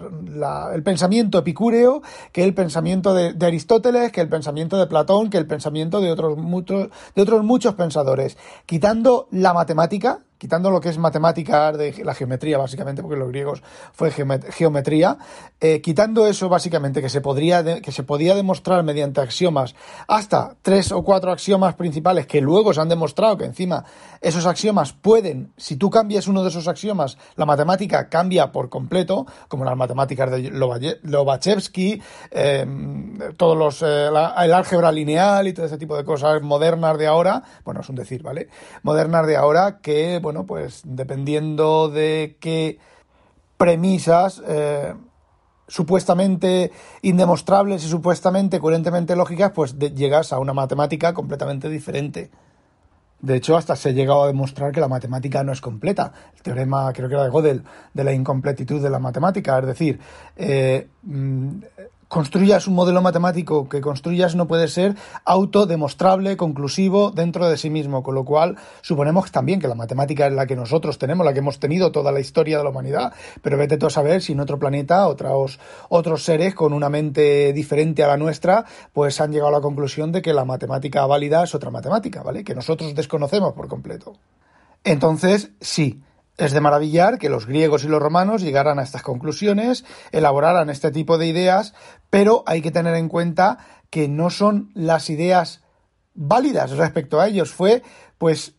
el 0.74 0.84
pensamiento 0.84 1.40
epicúreo 1.40 2.02
que 2.32 2.44
el 2.44 2.54
pensamiento 2.54 3.14
de, 3.14 3.34
de, 3.34 3.46
Aristóteles, 3.46 4.12
que 4.12 4.22
el 4.22 4.30
pensamiento 4.30 4.78
de 4.78 4.88
Platón, 4.88 5.30
que 5.30 5.38
el 5.38 5.48
pensamiento 5.48 6.02
de 6.02 6.12
otros, 6.12 6.38
muchos, 6.38 6.90
de 7.16 7.22
otros 7.22 7.44
muchos 7.44 7.76
pensadores, 7.76 8.38
quitando 8.66 9.28
la 9.32 9.54
matemática, 9.54 10.20
quitando 10.44 10.70
lo 10.70 10.82
que 10.82 10.90
es 10.90 10.98
matemáticas 10.98 11.78
de 11.78 12.04
la 12.04 12.14
geometría, 12.14 12.58
básicamente, 12.58 13.02
porque 13.02 13.16
los 13.16 13.30
griegos 13.30 13.64
fue 13.94 14.12
geometría, 14.12 15.18
eh, 15.62 15.80
quitando 15.80 16.28
eso, 16.28 16.50
básicamente, 16.50 17.02
que 17.02 17.08
se, 17.08 17.22
podría 17.22 17.64
que 17.80 17.94
se 17.94 18.04
podía 18.04 18.36
demostrar 18.36 18.84
mediante 18.84 19.22
axiomas, 19.22 19.74
hasta 20.06 20.58
tres 20.62 20.92
o 20.92 21.02
cuatro 21.02 21.32
axiomas 21.32 21.76
principales 21.76 22.28
que 22.28 22.42
luego 22.42 22.74
se 22.74 22.82
han 22.82 22.90
demostrado 22.90 23.38
que 23.38 23.46
encima 23.46 23.86
esos 24.20 24.46
axiomas 24.46 24.92
pueden, 24.92 25.54
si 25.56 25.78
tú 25.78 25.90
cambias 25.90 26.28
uno 26.28 26.44
de 26.44 26.50
esos 26.50 26.68
axiomas, 26.68 27.18
la 27.38 27.46
matemática 27.46 28.10
cambia 28.10 28.52
por 28.52 28.68
completo, 28.68 29.26
como 29.48 29.64
las 29.64 29.78
matemáticas 29.78 30.30
de 30.30 30.50
Lobachevsky, 31.04 32.02
em, 32.32 33.18
todos 33.38 33.58
los, 33.58 33.82
eh, 33.82 34.08
el 34.08 34.54
álgebra 34.54 34.92
lineal 34.92 35.48
y 35.48 35.54
todo 35.54 35.66
ese 35.66 35.78
tipo 35.78 35.96
de 35.96 36.04
cosas 36.04 36.42
modernas 36.42 36.98
de 36.98 37.08
ahora, 37.08 37.44
bueno, 37.64 37.80
es 37.80 37.88
un 37.88 37.96
decir, 37.96 38.24
¿vale? 38.24 38.50
Modernas 38.82 39.26
de 39.26 39.38
ahora 39.38 39.80
que, 39.82 40.20
bueno, 40.22 40.33
bueno, 40.34 40.48
pues 40.48 40.82
dependiendo 40.84 41.90
de 41.90 42.38
qué 42.40 42.80
premisas 43.56 44.42
eh, 44.48 44.96
supuestamente 45.68 46.72
indemostrables 47.04 47.86
y 47.86 47.88
supuestamente 47.88 48.60
coherentemente 48.60 49.16
lógicas, 49.16 49.52
pues 49.52 49.78
llegas 49.78 50.34
a 50.34 50.40
una 50.40 50.54
matemática 50.54 51.14
completamente 51.14 51.70
diferente. 51.70 52.32
De 53.22 53.36
hecho, 53.36 53.56
hasta 53.56 53.76
se 53.76 53.90
ha 53.90 53.92
llegado 53.92 54.24
a 54.24 54.28
demostrar 54.28 54.72
que 54.72 54.82
la 54.82 54.88
matemática 54.88 55.44
no 55.44 55.52
es 55.52 55.62
completa. 55.62 56.12
El 56.36 56.42
teorema, 56.42 56.92
creo 56.92 57.08
que 57.08 57.14
era 57.14 57.26
de 57.26 57.30
Gödel, 57.30 57.64
de 57.94 58.04
la 58.04 58.12
incompletitud 58.12 58.82
de 58.82 58.90
la 58.90 58.98
matemática. 58.98 59.60
Es 59.60 59.68
decir, 59.68 60.00
eh, 60.36 60.88
mm, 61.04 61.58
construyas 62.14 62.68
un 62.68 62.76
modelo 62.76 63.02
matemático 63.02 63.68
que 63.68 63.82
construyas 63.82 64.36
no 64.36 64.48
puede 64.48 64.68
ser 64.68 64.96
autodemostrable, 65.26 66.38
conclusivo 66.38 67.10
dentro 67.10 67.50
de 67.50 67.58
sí 67.58 67.72
mismo, 67.72 68.04
con 68.04 68.14
lo 68.14 68.24
cual 68.24 68.56
suponemos 68.82 69.32
también 69.32 69.60
que 69.60 69.68
la 69.68 69.74
matemática 69.74 70.28
es 70.28 70.34
la 70.34 70.46
que 70.46 70.56
nosotros 70.56 71.00
tenemos, 71.00 71.26
la 71.26 71.34
que 71.34 71.40
hemos 71.40 71.58
tenido 71.58 71.92
toda 71.92 72.12
la 72.12 72.20
historia 72.20 72.60
de 72.60 72.64
la 72.66 72.70
humanidad, 72.70 73.14
pero 73.42 73.58
vete 73.58 73.78
tú 73.78 73.88
a 73.88 73.90
saber 73.90 74.22
si 74.22 74.34
en 74.34 74.42
otro 74.42 74.60
planeta 74.60 75.08
otros, 75.08 75.60
otros 75.90 76.24
seres 76.24 76.54
con 76.54 76.72
una 76.72 76.88
mente 76.88 77.52
diferente 77.52 78.04
a 78.04 78.08
la 78.10 78.18
nuestra, 78.18 78.64
pues 78.94 79.20
han 79.20 79.32
llegado 79.32 79.50
a 79.50 79.54
la 79.54 79.62
conclusión 79.62 80.12
de 80.12 80.22
que 80.22 80.34
la 80.34 80.46
matemática 80.46 81.08
válida 81.08 81.44
es 81.44 81.56
otra 81.56 81.72
matemática, 81.72 82.22
¿vale? 82.22 82.44
Que 82.44 82.54
nosotros 82.54 82.94
desconocemos 82.94 83.54
por 83.54 83.68
completo. 83.68 84.14
Entonces, 84.84 85.50
sí, 85.60 86.00
es 86.38 86.52
de 86.52 86.62
maravillar 86.62 87.20
que 87.20 87.30
los 87.30 87.46
griegos 87.46 87.84
y 87.84 87.88
los 87.88 88.02
romanos 88.02 88.42
llegaran 88.42 88.80
a 88.80 88.84
estas 88.84 89.04
conclusiones, 89.04 89.86
elaboraran 90.12 90.70
este 90.70 90.92
tipo 90.92 91.18
de 91.18 91.28
ideas, 91.28 91.74
pero 92.10 92.44
hay 92.48 92.62
que 92.62 92.72
tener 92.72 92.96
en 92.96 93.10
cuenta 93.10 93.60
que 93.90 94.08
no 94.08 94.30
son 94.30 94.72
las 94.74 95.10
ideas 95.10 95.62
válidas 96.16 96.72
respecto 96.72 97.22
a 97.22 97.28
ellos. 97.28 97.54
Fue, 97.54 97.84
pues, 98.18 98.56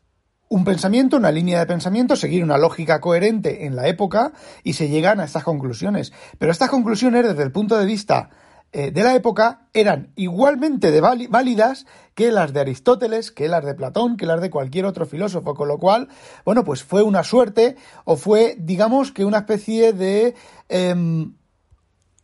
un 0.49 0.65
pensamiento, 0.65 1.17
una 1.17 1.33
línea 1.33 1.59
de 1.59 1.67
pensamiento, 1.67 2.15
seguir 2.15 2.45
una 2.45 2.59
lógica 2.59 3.01
coherente 3.01 3.67
en 3.67 3.75
la 3.75 3.89
época 3.89 4.33
y 4.63 4.75
se 4.75 4.89
llegan 4.89 5.19
a 5.19 5.25
estas 5.25 5.43
conclusiones. 5.43 6.13
Pero 6.39 6.53
estas 6.53 6.71
conclusiones, 6.71 7.27
desde 7.27 7.43
el 7.43 7.51
punto 7.51 7.77
de 7.77 7.87
vista 7.87 8.31
de 8.75 9.03
la 9.03 9.15
época 9.15 9.69
eran 9.73 10.13
igualmente 10.17 11.01
válidas 11.01 11.87
que 12.15 12.31
las 12.31 12.53
de 12.53 12.61
Aristóteles, 12.61 13.31
que 13.31 13.49
las 13.49 13.65
de 13.65 13.75
Platón, 13.75 14.17
que 14.17 14.27
las 14.27 14.41
de 14.41 14.51
cualquier 14.51 14.87
otro 14.87 15.07
filósofo, 15.07 15.55
con 15.55 15.69
lo 15.69 15.79
cual, 15.79 16.09
bueno, 16.45 16.65
pues 16.65 16.83
fue 16.83 17.03
una 17.03 17.23
suerte 17.23 17.77
o 18.05 18.17
fue, 18.17 18.57
digamos, 18.59 19.13
que 19.13 19.25
una 19.25 19.39
especie 19.39 19.93
de 19.93 20.35
em, 20.69 21.35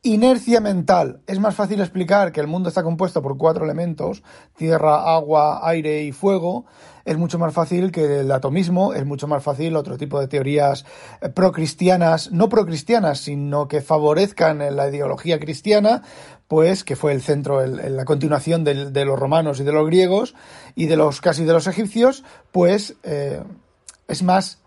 inercia 0.02 0.60
mental. 0.60 1.20
Es 1.26 1.38
más 1.38 1.54
fácil 1.54 1.80
explicar 1.80 2.32
que 2.32 2.40
el 2.40 2.46
mundo 2.46 2.68
está 2.68 2.82
compuesto 2.82 3.20
por 3.20 3.36
cuatro 3.36 3.64
elementos, 3.64 4.22
tierra, 4.56 5.14
agua, 5.14 5.60
aire 5.68 6.04
y 6.04 6.12
fuego, 6.12 6.64
es 7.04 7.18
mucho 7.18 7.38
más 7.38 7.52
fácil 7.52 7.90
que 7.90 8.20
el 8.20 8.30
atomismo, 8.30 8.94
es 8.94 9.04
mucho 9.04 9.26
más 9.26 9.42
fácil 9.42 9.76
otro 9.76 9.98
tipo 9.98 10.20
de 10.20 10.28
teorías 10.28 10.84
eh, 11.20 11.28
procristianas, 11.28 12.30
no 12.32 12.48
procristianas, 12.48 13.18
sino 13.18 13.68
que 13.68 13.80
favorezcan 13.80 14.58
la 14.74 14.88
ideología 14.88 15.38
cristiana, 15.38 16.02
pues 16.50 16.82
que 16.82 16.96
fue 16.96 17.12
el 17.12 17.22
centro, 17.22 17.64
la 17.64 18.04
continuación 18.04 18.64
de, 18.64 19.04
los 19.04 19.16
romanos 19.16 19.60
y 19.60 19.62
de 19.62 19.70
los 19.70 19.86
griegos 19.86 20.34
y 20.74 20.86
de 20.86 20.96
los 20.96 21.20
casi 21.20 21.44
de 21.44 21.52
los 21.52 21.68
egipcios, 21.68 22.24
pues 22.50 22.96
eh, 23.04 23.40
es 24.08 24.24
más 24.24 24.58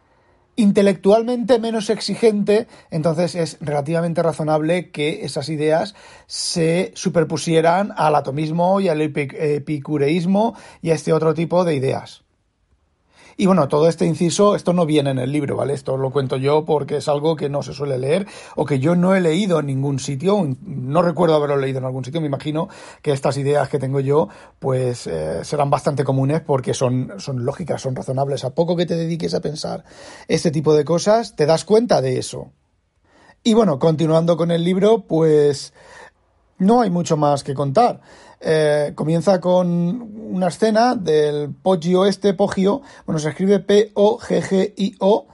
intelectualmente 0.55 1.59
menos 1.59 1.89
exigente, 1.89 2.67
entonces 2.89 3.35
es 3.35 3.57
relativamente 3.59 4.23
razonable 4.23 4.91
que 4.91 5.25
esas 5.25 5.49
ideas 5.49 5.93
se 6.25 6.93
superpusieran 6.95 7.91
al 7.97 8.15
atomismo 8.15 8.79
y 8.79 8.87
al 8.87 9.01
epicureísmo 9.01 10.55
y 10.81 10.91
a 10.91 10.93
este 10.93 11.11
otro 11.11 11.33
tipo 11.33 11.65
de 11.65 11.75
ideas. 11.75 12.22
Y 13.37 13.45
bueno, 13.45 13.67
todo 13.67 13.87
este 13.87 14.05
inciso, 14.05 14.55
esto 14.55 14.73
no 14.73 14.85
viene 14.85 15.11
en 15.11 15.19
el 15.19 15.31
libro, 15.31 15.55
¿vale? 15.55 15.73
Esto 15.73 15.97
lo 15.97 16.11
cuento 16.11 16.37
yo 16.37 16.65
porque 16.65 16.97
es 16.97 17.07
algo 17.07 17.35
que 17.35 17.49
no 17.49 17.63
se 17.63 17.73
suele 17.73 17.97
leer 17.97 18.27
o 18.55 18.65
que 18.65 18.79
yo 18.79 18.95
no 18.95 19.15
he 19.15 19.21
leído 19.21 19.59
en 19.59 19.67
ningún 19.67 19.99
sitio, 19.99 20.47
no 20.65 21.01
recuerdo 21.01 21.35
haberlo 21.35 21.57
leído 21.57 21.79
en 21.79 21.85
algún 21.85 22.05
sitio, 22.05 22.21
me 22.21 22.27
imagino 22.27 22.69
que 23.01 23.11
estas 23.11 23.37
ideas 23.37 23.69
que 23.69 23.79
tengo 23.79 23.99
yo 23.99 24.29
pues 24.59 25.07
eh, 25.07 25.43
serán 25.43 25.69
bastante 25.69 26.03
comunes 26.03 26.41
porque 26.41 26.73
son, 26.73 27.13
son 27.17 27.45
lógicas, 27.45 27.81
son 27.81 27.95
razonables. 27.95 28.43
A 28.43 28.51
poco 28.51 28.75
que 28.75 28.85
te 28.85 28.95
dediques 28.95 29.33
a 29.33 29.41
pensar 29.41 29.83
este 30.27 30.51
tipo 30.51 30.73
de 30.73 30.85
cosas, 30.85 31.35
te 31.35 31.45
das 31.45 31.65
cuenta 31.65 32.01
de 32.01 32.19
eso. 32.19 32.51
Y 33.43 33.55
bueno, 33.55 33.77
continuando 33.77 34.37
con 34.37 34.51
el 34.51 34.63
libro, 34.63 35.05
pues 35.05 35.73
no 36.57 36.81
hay 36.81 36.89
mucho 36.89 37.17
más 37.17 37.43
que 37.43 37.53
contar. 37.53 37.99
Eh, 38.45 38.91
comienza 38.93 39.39
con 39.39 40.27
una 40.31 40.47
escena 40.47 40.95
del 40.95 41.55
Poggio 41.61 42.05
este, 42.05 42.33
Poggio, 42.33 42.81
bueno, 43.05 43.17
se 43.17 43.29
escribe 43.29 43.59
P-O-G-G-I-O, 43.59 45.27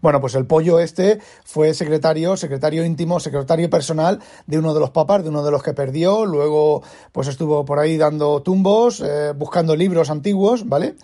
Bueno, 0.00 0.20
pues 0.20 0.34
el 0.34 0.46
pollo 0.46 0.78
este 0.78 1.20
fue 1.44 1.74
secretario, 1.74 2.36
secretario 2.36 2.84
íntimo, 2.84 3.20
secretario 3.20 3.68
personal 3.68 4.20
de 4.46 4.58
uno 4.58 4.74
de 4.74 4.80
los 4.80 4.90
papas, 4.90 5.22
de 5.22 5.28
uno 5.28 5.42
de 5.42 5.50
los 5.50 5.62
que 5.62 5.74
perdió. 5.74 6.24
Luego, 6.24 6.82
pues 7.12 7.28
estuvo 7.28 7.64
por 7.64 7.78
ahí 7.78 7.96
dando 7.96 8.42
tumbos, 8.42 9.00
eh, 9.00 9.32
buscando 9.36 9.76
libros 9.76 10.10
antiguos, 10.10 10.68
¿vale? 10.68 10.96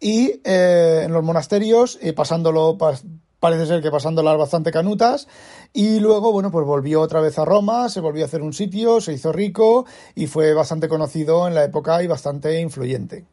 Y 0.00 0.40
eh, 0.44 1.02
en 1.04 1.12
los 1.12 1.24
monasterios, 1.24 1.98
y 2.02 2.12
pasándolo, 2.12 2.76
parece 3.40 3.66
ser 3.66 3.82
que 3.82 3.90
pasándolas 3.90 4.38
bastante 4.38 4.70
canutas, 4.70 5.28
y 5.72 6.00
luego, 6.00 6.32
bueno, 6.32 6.50
pues 6.50 6.66
volvió 6.66 7.00
otra 7.00 7.20
vez 7.20 7.38
a 7.38 7.44
Roma, 7.44 7.88
se 7.88 8.00
volvió 8.00 8.24
a 8.24 8.26
hacer 8.26 8.42
un 8.42 8.52
sitio, 8.52 9.00
se 9.00 9.12
hizo 9.12 9.32
rico 9.32 9.86
y 10.14 10.26
fue 10.26 10.54
bastante 10.54 10.88
conocido 10.88 11.46
en 11.48 11.54
la 11.54 11.64
época 11.64 12.02
y 12.02 12.06
bastante 12.06 12.60
influyente. 12.60 13.24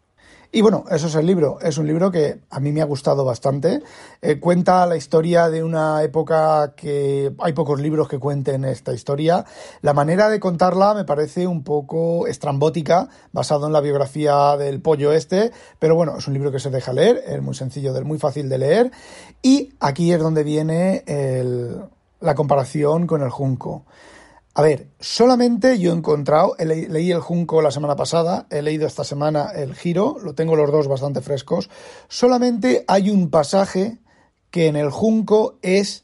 Y 0.53 0.61
bueno, 0.61 0.83
eso 0.91 1.07
es 1.07 1.15
el 1.15 1.25
libro. 1.25 1.59
Es 1.61 1.77
un 1.77 1.87
libro 1.87 2.11
que 2.11 2.41
a 2.49 2.59
mí 2.59 2.73
me 2.73 2.81
ha 2.81 2.85
gustado 2.85 3.23
bastante. 3.23 3.81
Eh, 4.21 4.37
cuenta 4.37 4.85
la 4.85 4.97
historia 4.97 5.49
de 5.49 5.63
una 5.63 6.03
época 6.03 6.73
que 6.75 7.31
hay 7.39 7.53
pocos 7.53 7.79
libros 7.79 8.09
que 8.09 8.19
cuenten 8.19 8.65
esta 8.65 8.91
historia. 8.91 9.45
La 9.81 9.93
manera 9.93 10.27
de 10.27 10.41
contarla 10.41 10.93
me 10.93 11.05
parece 11.05 11.47
un 11.47 11.63
poco 11.63 12.27
estrambótica, 12.27 13.07
basado 13.31 13.65
en 13.67 13.71
la 13.71 13.79
biografía 13.79 14.57
del 14.57 14.81
pollo 14.81 15.13
este, 15.13 15.53
pero 15.79 15.95
bueno, 15.95 16.17
es 16.17 16.27
un 16.27 16.33
libro 16.33 16.51
que 16.51 16.59
se 16.59 16.69
deja 16.69 16.91
leer, 16.91 17.23
es 17.25 17.41
muy 17.41 17.55
sencillo, 17.55 17.93
muy 18.03 18.19
fácil 18.19 18.49
de 18.49 18.57
leer. 18.57 18.91
Y 19.41 19.73
aquí 19.79 20.11
es 20.11 20.19
donde 20.19 20.43
viene 20.43 21.05
la 22.19 22.35
comparación 22.35 23.07
con 23.07 23.21
el 23.21 23.29
junco. 23.29 23.85
A 24.53 24.61
ver, 24.61 24.89
solamente 24.99 25.79
yo 25.79 25.91
he 25.91 25.95
encontrado, 25.95 26.55
leí 26.59 27.11
el 27.11 27.21
Junco 27.21 27.61
la 27.61 27.71
semana 27.71 27.95
pasada, 27.95 28.47
he 28.49 28.61
leído 28.61 28.85
esta 28.85 29.05
semana 29.05 29.51
el 29.55 29.75
Giro, 29.75 30.17
lo 30.21 30.35
tengo 30.35 30.57
los 30.57 30.69
dos 30.71 30.89
bastante 30.89 31.21
frescos, 31.21 31.69
solamente 32.09 32.83
hay 32.89 33.09
un 33.09 33.29
pasaje 33.29 33.99
que 34.49 34.67
en 34.67 34.75
el 34.75 34.89
Junco 34.89 35.57
es, 35.61 36.03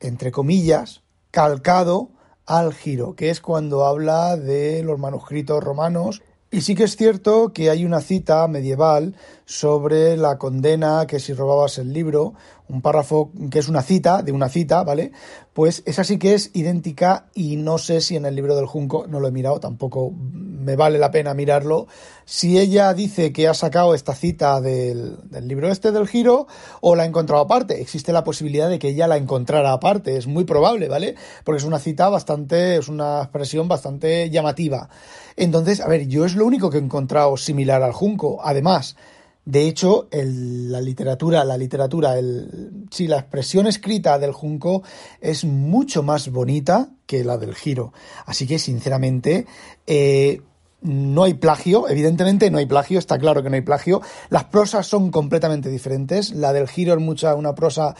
entre 0.00 0.32
comillas, 0.32 1.02
calcado 1.30 2.12
al 2.46 2.72
Giro, 2.72 3.14
que 3.14 3.28
es 3.28 3.42
cuando 3.42 3.84
habla 3.84 4.36
de 4.36 4.82
los 4.82 4.98
manuscritos 4.98 5.62
romanos. 5.62 6.22
Y 6.50 6.62
sí 6.62 6.74
que 6.74 6.84
es 6.84 6.96
cierto 6.96 7.52
que 7.52 7.68
hay 7.68 7.84
una 7.84 8.00
cita 8.00 8.46
medieval 8.48 9.16
sobre 9.46 10.16
la 10.16 10.38
condena 10.38 11.06
que 11.06 11.20
si 11.20 11.32
robabas 11.32 11.78
el 11.78 11.92
libro 11.92 12.34
un 12.68 12.82
párrafo 12.82 13.30
que 13.50 13.60
es 13.60 13.68
una 13.68 13.80
cita, 13.80 14.22
de 14.22 14.32
una 14.32 14.48
cita, 14.48 14.82
¿vale? 14.82 15.12
Pues 15.52 15.84
esa 15.86 16.02
sí 16.02 16.18
que 16.18 16.34
es 16.34 16.50
idéntica 16.52 17.26
y 17.32 17.56
no 17.56 17.78
sé 17.78 18.00
si 18.00 18.16
en 18.16 18.26
el 18.26 18.34
libro 18.34 18.56
del 18.56 18.66
Junco, 18.66 19.06
no 19.06 19.20
lo 19.20 19.28
he 19.28 19.30
mirado, 19.30 19.60
tampoco 19.60 20.12
me 20.12 20.74
vale 20.74 20.98
la 20.98 21.12
pena 21.12 21.32
mirarlo, 21.32 21.86
si 22.24 22.58
ella 22.58 22.92
dice 22.92 23.32
que 23.32 23.46
ha 23.46 23.54
sacado 23.54 23.94
esta 23.94 24.16
cita 24.16 24.60
del, 24.60 25.16
del 25.30 25.46
libro 25.46 25.70
este 25.70 25.92
del 25.92 26.08
giro 26.08 26.48
o 26.80 26.96
la 26.96 27.04
ha 27.04 27.06
encontrado 27.06 27.42
aparte. 27.42 27.80
Existe 27.80 28.12
la 28.12 28.24
posibilidad 28.24 28.68
de 28.68 28.80
que 28.80 28.88
ella 28.88 29.06
la 29.06 29.16
encontrara 29.16 29.72
aparte, 29.72 30.16
es 30.16 30.26
muy 30.26 30.44
probable, 30.44 30.88
¿vale? 30.88 31.14
Porque 31.44 31.58
es 31.58 31.64
una 31.64 31.78
cita 31.78 32.08
bastante, 32.08 32.76
es 32.76 32.88
una 32.88 33.22
expresión 33.22 33.68
bastante 33.68 34.28
llamativa. 34.28 34.88
Entonces, 35.36 35.80
a 35.80 35.86
ver, 35.86 36.08
yo 36.08 36.24
es 36.24 36.34
lo 36.34 36.46
único 36.46 36.68
que 36.68 36.78
he 36.78 36.80
encontrado 36.80 37.36
similar 37.36 37.82
al 37.82 37.92
Junco. 37.92 38.40
Además, 38.42 38.96
de 39.46 39.68
hecho, 39.68 40.08
la 40.10 40.80
literatura, 40.80 41.44
la 41.44 41.56
literatura, 41.56 42.18
el, 42.18 42.84
sí, 42.90 43.06
la 43.06 43.18
expresión 43.20 43.68
escrita 43.68 44.18
del 44.18 44.32
Junco 44.32 44.82
es 45.20 45.44
mucho 45.44 46.02
más 46.02 46.30
bonita 46.30 46.88
que 47.06 47.22
la 47.22 47.38
del 47.38 47.54
Giro. 47.54 47.92
Así 48.26 48.48
que, 48.48 48.58
sinceramente, 48.58 49.46
eh, 49.86 50.42
no 50.80 51.22
hay 51.22 51.34
plagio, 51.34 51.88
evidentemente 51.88 52.50
no 52.50 52.58
hay 52.58 52.66
plagio, 52.66 52.98
está 52.98 53.18
claro 53.18 53.44
que 53.44 53.48
no 53.48 53.54
hay 53.54 53.62
plagio. 53.62 54.02
Las 54.30 54.44
prosas 54.44 54.88
son 54.88 55.12
completamente 55.12 55.68
diferentes. 55.68 56.32
La 56.32 56.52
del 56.52 56.66
Giro 56.66 56.94
es 56.94 57.00
mucha 57.00 57.36
una 57.36 57.54
prosa 57.54 57.94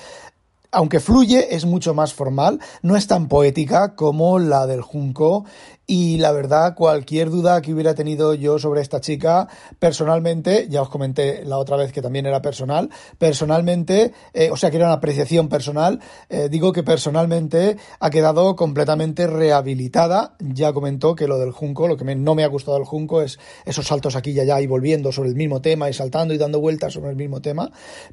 aunque 0.77 1.01
fluye, 1.01 1.55
es 1.57 1.65
mucho 1.65 1.95
más 1.95 2.13
formal, 2.13 2.61
no 2.83 2.97
es 2.97 3.07
tan 3.07 3.29
poética 3.29 3.95
como 3.95 4.39
la 4.39 4.67
del 4.67 4.83
Junco 4.83 5.47
y 5.87 6.19
la 6.19 6.33
verdad, 6.33 6.75
cualquier 6.75 7.31
duda 7.31 7.63
que 7.63 7.73
hubiera 7.73 7.95
tenido 7.95 8.35
yo 8.35 8.59
sobre 8.59 8.83
esta 8.83 9.01
chica, 9.01 9.49
personalmente, 9.79 10.67
ya 10.69 10.83
os 10.83 10.91
comenté 10.91 11.47
la 11.47 11.57
otra 11.57 11.79
vez 11.79 11.93
que 11.93 12.03
también 12.03 12.27
era 12.27 12.43
personal, 12.43 12.91
personalmente, 13.19 14.13
eh, 14.35 14.51
o 14.51 14.57
sea 14.59 14.71
que 14.71 14.77
era 14.77 14.87
una 14.87 14.97
apreciación 14.97 15.49
personal, 15.49 15.99
eh, 16.29 16.49
digo 16.51 16.75
que 16.75 16.83
personalmente 16.83 17.79
ha 17.99 18.11
quedado 18.11 18.55
completamente 18.55 19.27
rehabilitada. 19.27 20.37
Ya 20.41 20.75
comentó 20.75 21.15
que 21.15 21.27
lo 21.27 21.39
del 21.39 21.53
Junco, 21.53 21.89
lo 21.89 21.97
que 21.97 22.05
no 22.17 22.35
me 22.35 22.45
ha 22.45 22.49
gustado 22.49 22.77
del 22.77 22.87
Junco 22.87 23.23
es 23.23 23.39
esos 23.65 23.87
saltos 23.87 24.15
aquí 24.15 24.33
y 24.33 24.41
allá 24.41 24.61
y 24.61 24.67
volviendo 24.67 25.11
sobre 25.11 25.31
el 25.31 25.37
mismo 25.37 25.63
tema 25.63 25.89
y 25.89 25.95
saltando 25.95 26.35
y 26.35 26.39
dando 26.39 26.61
vueltas 26.61 26.93
sobre 26.93 27.11
el 27.11 27.17
mismo 27.17 27.41
tema, 27.41 27.71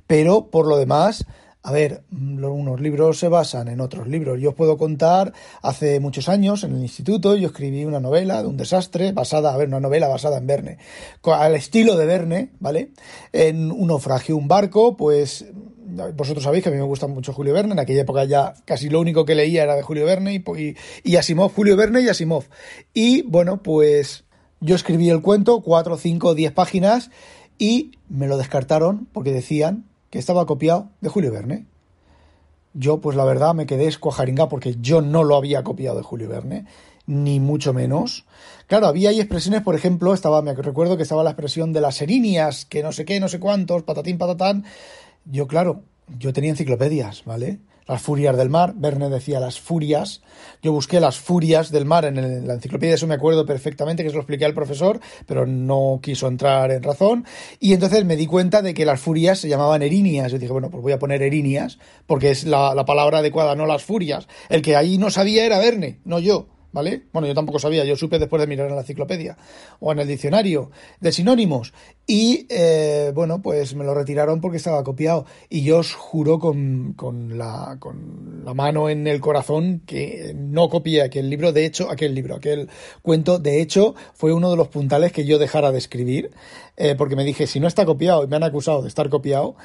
pero 0.08 0.50
por 0.50 0.68
lo 0.68 0.78
demás, 0.78 1.26
a 1.66 1.72
ver, 1.72 2.04
unos 2.12 2.82
libros 2.82 3.20
se 3.20 3.30
basan 3.30 3.70
en 3.70 3.80
otros 3.80 4.06
libros. 4.08 4.40
Yo 4.42 4.50
os 4.50 4.56
puedo 4.56 4.78
contar, 4.78 5.32
hace 5.62 6.02
muchos 6.02 6.28
años 6.28 6.66
en 6.66 6.76
el 6.76 6.82
instituto 6.82 7.36
yo 7.36 7.48
escribí 7.48 7.86
una 7.86 8.02
novela 8.02 8.42
de 8.42 8.50
un 8.50 8.58
desastre 8.58 9.14
basada, 9.14 9.54
a 9.54 9.58
ver, 9.58 9.70
una 9.70 9.80
novela 9.80 10.10
basada 10.10 10.40
en 10.40 10.48
Verne, 10.48 10.78
al 11.24 11.56
estilo 11.56 11.96
de 11.96 12.06
Verne, 12.06 12.50
¿vale? 12.60 12.92
En 13.32 13.72
un 13.72 13.88
naufragio, 13.88 14.36
un 14.36 14.50
barco, 14.50 14.98
pues 14.98 15.46
vosotros 16.16 16.44
sabéis 16.44 16.64
que 16.64 16.70
a 16.70 16.72
mí 16.74 16.78
me 16.78 16.84
gusta 16.84 17.08
mucho 17.08 17.32
Julio 17.32 17.54
Verne, 17.54 17.72
en 17.72 17.80
aquella 17.80 18.02
época 18.02 18.26
ya 18.26 18.56
casi 18.66 18.90
lo 18.90 19.00
único 19.00 19.24
que 19.24 19.36
leía 19.36 19.64
era 19.64 19.76
de 19.76 19.84
Julio 19.84 20.06
Verne 20.06 20.34
y, 20.34 20.44
y, 20.62 20.76
y 21.04 21.16
Asimov, 21.16 21.54
Julio 21.54 21.78
Verne 21.78 22.02
y 22.02 22.10
Asimov. 22.10 22.44
Y 22.94 23.22
bueno, 23.22 23.64
pues 23.64 24.26
yo 24.60 24.76
escribí 24.76 25.10
el 25.10 25.22
cuento, 25.22 25.62
cuatro, 25.62 25.96
cinco, 25.96 26.36
diez 26.36 26.52
páginas, 26.52 27.10
y 27.58 27.92
me 28.10 28.28
lo 28.28 28.38
descartaron 28.38 29.08
porque 29.14 29.32
decían 29.32 29.86
que 30.14 30.20
estaba 30.20 30.46
copiado 30.46 30.92
de 31.02 31.10
Julio 31.10 31.32
Verne. 31.32 31.66
Yo, 32.76 33.02
pues 33.02 33.18
la 33.18 33.26
verdad, 33.26 33.56
me 33.56 33.66
quedé 33.66 33.88
escuajaringa 33.88 34.48
porque 34.48 34.76
yo 34.80 35.02
no 35.02 35.24
lo 35.24 35.36
había 35.36 35.64
copiado 35.64 35.98
de 35.98 36.04
Julio 36.04 36.30
Verne, 36.30 36.68
ni 37.08 37.40
mucho 37.40 37.74
menos. 37.74 38.24
Claro, 38.68 38.86
había 38.86 39.10
ahí 39.10 39.20
expresiones, 39.20 39.64
por 39.64 39.74
ejemplo, 39.74 40.14
estaba, 40.14 40.44
me 40.44 40.54
recuerdo 40.54 40.98
que 40.98 41.02
estaba 41.02 41.24
la 41.24 41.32
expresión 41.32 41.74
de 41.74 41.82
las 41.82 42.00
erinias, 42.00 42.66
que 42.66 42.84
no 42.84 42.92
sé 42.92 43.06
qué, 43.06 43.20
no 43.20 43.28
sé 43.28 43.40
cuántos, 43.40 43.82
patatín, 43.82 44.20
patatán. 44.20 44.66
Yo, 45.26 45.48
claro, 45.48 45.82
yo 46.20 46.32
tenía 46.32 46.52
enciclopedias, 46.52 47.26
¿vale? 47.26 47.58
Las 47.88 48.02
furias 48.02 48.38
del 48.38 48.50
mar. 48.50 48.74
Verne 48.76 49.10
decía 49.10 49.40
las 49.40 49.60
furias. 49.60 50.22
Yo 50.62 50.72
busqué 50.72 51.00
las 51.00 51.18
furias 51.18 51.72
del 51.72 51.86
mar 51.86 52.06
en, 52.06 52.48
la 52.48 52.54
enciclopedia, 52.54 52.96
eso 52.96 53.08
me 53.08 53.16
acuerdo 53.16 53.46
perfectamente, 53.46 54.04
que 54.04 54.10
se 54.10 54.16
lo 54.16 54.22
expliqué 54.22 54.46
al 54.46 54.54
profesor, 54.54 55.00
pero 55.26 55.46
no 55.46 56.00
quiso 56.02 56.28
entrar 56.28 56.72
en 56.72 56.84
razón. 56.84 57.26
Y 57.60 57.74
entonces 57.74 58.06
me 58.06 58.16
di 58.16 58.28
cuenta 58.28 58.62
de 58.62 58.74
que 58.74 58.86
las 58.86 59.00
furias 59.00 59.40
se 59.40 59.50
llamaban 59.50 59.82
erinias. 59.82 60.32
Yo 60.32 60.40
dije, 60.40 60.52
bueno, 60.52 60.70
pues 60.70 60.82
voy 60.82 60.94
a 60.94 61.00
poner 61.00 61.22
erinias, 61.22 61.80
porque 62.08 62.32
es 62.32 62.46
la, 62.46 62.74
la 62.76 62.86
palabra 62.86 63.20
adecuada, 63.20 63.56
no 63.56 63.66
las 63.66 63.84
furias. 63.84 64.28
El 64.50 64.62
que 64.62 64.76
ahí 64.76 64.98
no 64.98 65.10
sabía 65.10 65.46
era 65.46 65.60
Verne, 65.60 66.00
no 66.06 66.20
yo. 66.20 66.53
¿Vale? 66.74 67.04
Bueno, 67.14 67.28
yo 67.28 67.34
tampoco 67.34 67.60
sabía, 67.60 67.86
yo 67.86 67.96
supe 67.96 68.20
después 68.20 68.42
de 68.42 68.48
mirar 68.48 68.68
en 68.68 68.76
la 68.76 68.82
enciclopedia 68.82 69.38
o 69.80 69.92
en 69.92 70.00
el 70.00 70.08
diccionario 70.08 70.72
de 71.00 71.12
sinónimos. 71.12 71.74
Y 72.06 72.48
eh, 72.50 73.12
bueno, 73.16 73.42
pues 73.42 73.76
me 73.76 73.86
lo 73.86 73.94
retiraron 73.94 74.42
porque 74.42 74.58
estaba 74.58 74.84
copiado. 74.84 75.26
Y 75.50 75.64
yo 75.64 75.78
os 75.80 75.94
juro 75.94 76.40
con, 76.40 76.94
con, 76.94 77.38
la, 77.38 77.78
con 77.80 78.42
la 78.44 78.54
mano 78.54 78.90
en 78.90 79.08
el 79.08 79.22
corazón 79.22 79.84
que 79.86 80.34
no 80.36 80.68
copié 80.68 81.04
aquel 81.04 81.30
libro. 81.30 81.54
De 81.54 81.66
hecho, 81.66 81.90
aquel 81.90 82.14
libro, 82.14 82.36
aquel 82.36 82.70
cuento, 83.02 83.40
de 83.40 83.62
hecho, 83.62 83.96
fue 84.14 84.34
uno 84.34 84.50
de 84.50 84.58
los 84.58 84.68
puntales 84.68 85.14
que 85.14 85.26
yo 85.26 85.40
dejara 85.40 85.72
de 85.72 85.78
escribir. 85.78 86.32
Eh, 86.76 86.96
porque 86.98 87.16
me 87.16 87.24
dije, 87.24 87.48
si 87.48 87.60
no 87.60 87.68
está 87.68 87.86
copiado 87.86 88.24
y 88.24 88.28
me 88.28 88.36
han 88.36 88.44
acusado 88.44 88.82
de 88.82 88.88
estar 88.88 89.10
copiado, 89.10 89.56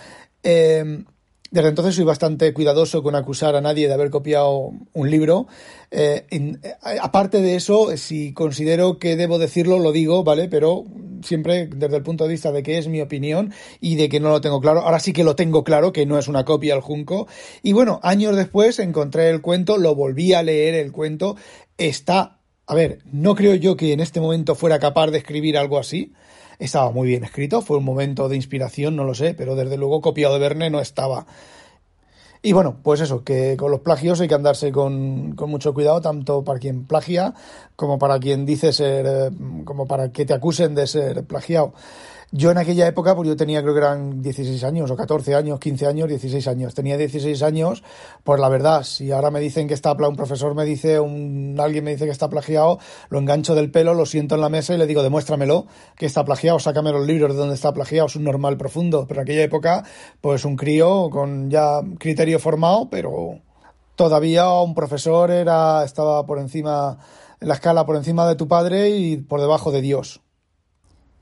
eh, 0.42 1.04
desde 1.50 1.68
entonces 1.70 1.94
soy 1.94 2.04
bastante 2.04 2.52
cuidadoso 2.52 3.02
con 3.02 3.14
acusar 3.14 3.56
a 3.56 3.62
nadie 3.62 3.88
de 3.88 3.94
haber 3.94 4.10
copiado 4.10 4.72
un 4.92 5.10
libro. 5.10 5.46
Eh, 5.90 6.26
eh, 6.30 6.58
aparte 7.00 7.40
de 7.40 7.56
eso, 7.56 7.96
si 7.96 8.34
considero 8.34 8.98
que 8.98 9.16
debo 9.16 9.38
decirlo, 9.38 9.78
lo 9.78 9.92
digo, 9.92 10.24
¿vale? 10.24 10.48
Pero 10.48 10.84
siempre 11.22 11.66
desde 11.66 11.96
el 11.96 12.02
punto 12.02 12.24
de 12.24 12.30
vista 12.30 12.52
de 12.52 12.62
que 12.62 12.76
es 12.76 12.88
mi 12.88 13.00
opinión 13.00 13.52
y 13.80 13.96
de 13.96 14.10
que 14.10 14.20
no 14.20 14.28
lo 14.28 14.42
tengo 14.42 14.60
claro. 14.60 14.80
Ahora 14.80 15.00
sí 15.00 15.14
que 15.14 15.24
lo 15.24 15.36
tengo 15.36 15.64
claro, 15.64 15.92
que 15.92 16.04
no 16.04 16.18
es 16.18 16.28
una 16.28 16.44
copia 16.44 16.74
al 16.74 16.82
Junco. 16.82 17.28
Y 17.62 17.72
bueno, 17.72 17.98
años 18.02 18.36
después 18.36 18.78
encontré 18.78 19.30
el 19.30 19.40
cuento, 19.40 19.78
lo 19.78 19.94
volví 19.94 20.34
a 20.34 20.42
leer 20.42 20.74
el 20.74 20.92
cuento. 20.92 21.36
Está, 21.78 22.40
a 22.66 22.74
ver, 22.74 22.98
no 23.10 23.34
creo 23.34 23.54
yo 23.54 23.74
que 23.76 23.94
en 23.94 24.00
este 24.00 24.20
momento 24.20 24.54
fuera 24.54 24.78
capaz 24.78 25.10
de 25.10 25.18
escribir 25.18 25.56
algo 25.56 25.78
así 25.78 26.12
estaba 26.58 26.90
muy 26.90 27.08
bien 27.08 27.24
escrito, 27.24 27.62
fue 27.62 27.78
un 27.78 27.84
momento 27.84 28.28
de 28.28 28.36
inspiración, 28.36 28.96
no 28.96 29.04
lo 29.04 29.14
sé, 29.14 29.34
pero 29.34 29.54
desde 29.54 29.76
luego 29.76 30.00
copiado 30.00 30.34
de 30.34 30.40
Verne 30.40 30.70
no 30.70 30.80
estaba. 30.80 31.26
Y 32.40 32.52
bueno, 32.52 32.76
pues 32.82 33.00
eso, 33.00 33.24
que 33.24 33.56
con 33.56 33.70
los 33.70 33.80
plagios 33.80 34.20
hay 34.20 34.28
que 34.28 34.34
andarse 34.34 34.70
con, 34.70 35.34
con, 35.34 35.50
mucho 35.50 35.74
cuidado, 35.74 36.00
tanto 36.00 36.44
para 36.44 36.60
quien 36.60 36.86
plagia 36.86 37.34
como 37.74 37.98
para 37.98 38.20
quien 38.20 38.46
dice 38.46 38.72
ser, 38.72 39.06
eh, 39.08 39.30
como 39.64 39.86
para 39.86 40.12
que 40.12 40.24
te 40.24 40.34
acusen 40.34 40.74
de 40.74 40.86
ser 40.86 41.24
plagiado. 41.24 41.74
Yo 42.30 42.50
en 42.50 42.58
aquella 42.58 42.86
época, 42.86 43.16
pues 43.16 43.26
yo 43.26 43.36
tenía 43.36 43.62
creo 43.62 43.72
que 43.72 43.80
eran 43.80 44.20
16 44.20 44.62
años 44.64 44.90
o 44.90 44.96
14 44.96 45.34
años, 45.34 45.58
15 45.58 45.86
años, 45.86 46.08
16 46.10 46.46
años. 46.48 46.74
Tenía 46.74 46.98
16 46.98 47.42
años, 47.42 47.82
pues 48.22 48.38
la 48.38 48.50
verdad, 48.50 48.82
si 48.82 49.10
ahora 49.12 49.30
me 49.30 49.40
dicen 49.40 49.66
que 49.66 49.72
está 49.72 49.92
un 49.92 50.14
profesor 50.14 50.54
me 50.54 50.66
dice, 50.66 51.00
un, 51.00 51.56
alguien 51.58 51.84
me 51.84 51.92
dice 51.92 52.04
que 52.04 52.10
está 52.10 52.28
plagiado, 52.28 52.80
lo 53.08 53.18
engancho 53.18 53.54
del 53.54 53.70
pelo, 53.70 53.94
lo 53.94 54.04
siento 54.04 54.34
en 54.34 54.42
la 54.42 54.50
mesa 54.50 54.74
y 54.74 54.76
le 54.76 54.86
digo, 54.86 55.02
demuéstramelo 55.02 55.66
que 55.96 56.04
está 56.04 56.22
plagiado, 56.26 56.58
sácame 56.58 56.92
los 56.92 57.06
libros 57.06 57.32
de 57.32 57.38
donde 57.38 57.54
está 57.54 57.72
plagiado, 57.72 58.08
es 58.08 58.16
un 58.16 58.24
normal 58.24 58.58
profundo. 58.58 59.06
Pero 59.08 59.20
en 59.20 59.24
aquella 59.24 59.42
época, 59.44 59.84
pues 60.20 60.44
un 60.44 60.56
crío 60.56 61.08
con 61.08 61.48
ya 61.48 61.80
criterio 61.98 62.38
formado, 62.38 62.90
pero 62.90 63.40
todavía 63.96 64.50
un 64.50 64.74
profesor 64.74 65.30
era, 65.30 65.82
estaba 65.82 66.26
por 66.26 66.38
encima, 66.38 66.98
en 67.40 67.48
la 67.48 67.54
escala 67.54 67.86
por 67.86 67.96
encima 67.96 68.28
de 68.28 68.36
tu 68.36 68.48
padre 68.48 68.90
y 68.90 69.16
por 69.16 69.40
debajo 69.40 69.72
de 69.72 69.80
Dios. 69.80 70.20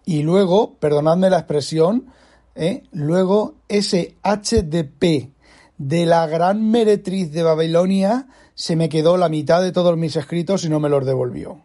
Y 0.06 0.22
luego, 0.22 0.76
perdonadme 0.78 1.28
la 1.28 1.38
expresión, 1.38 2.06
¿eh? 2.54 2.84
luego 2.92 3.56
ese 3.68 4.16
HDP 4.22 5.32
de 5.78 6.06
la 6.06 6.26
gran 6.28 6.70
meretriz 6.70 7.32
de 7.32 7.42
Babilonia 7.42 8.28
se 8.54 8.76
me 8.76 8.88
quedó 8.88 9.16
la 9.16 9.28
mitad 9.28 9.60
de 9.60 9.72
todos 9.72 9.96
mis 9.98 10.14
escritos 10.16 10.64
y 10.64 10.70
no 10.70 10.80
me 10.80 10.88
los 10.88 11.04
devolvió. 11.04 11.60